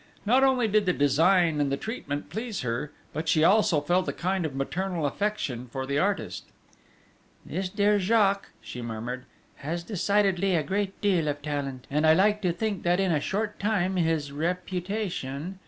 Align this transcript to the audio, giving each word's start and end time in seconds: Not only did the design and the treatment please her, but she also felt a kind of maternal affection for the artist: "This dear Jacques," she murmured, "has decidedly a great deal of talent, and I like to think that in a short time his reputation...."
Not 0.25 0.43
only 0.43 0.67
did 0.67 0.87
the 0.87 0.93
design 0.93 1.61
and 1.61 1.71
the 1.71 1.77
treatment 1.77 2.31
please 2.31 2.61
her, 2.61 2.91
but 3.13 3.29
she 3.29 3.43
also 3.43 3.81
felt 3.81 4.07
a 4.09 4.13
kind 4.13 4.47
of 4.47 4.55
maternal 4.55 5.05
affection 5.05 5.67
for 5.67 5.85
the 5.85 5.99
artist: 5.99 6.45
"This 7.45 7.69
dear 7.69 7.99
Jacques," 7.99 8.49
she 8.61 8.81
murmured, 8.81 9.25
"has 9.57 9.83
decidedly 9.83 10.55
a 10.55 10.63
great 10.63 10.99
deal 11.01 11.27
of 11.27 11.43
talent, 11.43 11.85
and 11.91 12.07
I 12.07 12.15
like 12.15 12.41
to 12.41 12.51
think 12.51 12.81
that 12.81 12.99
in 12.99 13.11
a 13.11 13.19
short 13.19 13.59
time 13.59 13.95
his 13.95 14.31
reputation...." 14.31 15.59